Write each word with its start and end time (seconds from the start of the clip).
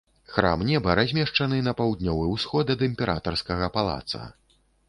Храм 0.35 0.63
неба 0.69 0.95
размешчаны 0.99 1.59
на 1.69 1.75
паўднёвы 1.83 2.25
ўсход 2.33 2.75
ад 2.77 2.81
імператарскага 2.91 3.73
палаца. 3.77 4.27